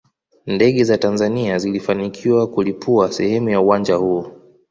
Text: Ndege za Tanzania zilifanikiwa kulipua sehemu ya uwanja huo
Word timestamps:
Ndege 0.47 0.83
za 0.83 0.97
Tanzania 0.97 1.57
zilifanikiwa 1.59 2.47
kulipua 2.47 3.11
sehemu 3.11 3.49
ya 3.49 3.61
uwanja 3.61 3.95
huo 3.95 4.31